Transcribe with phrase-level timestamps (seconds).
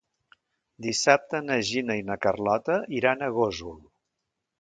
[0.85, 3.77] Dissabte na Gina i na Carlota iran a Gósol.